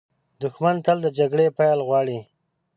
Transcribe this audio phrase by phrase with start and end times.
[0.41, 2.19] دښمن تل د جګړې پیل غواړي